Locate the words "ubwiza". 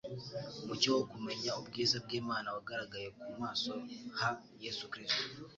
1.59-1.95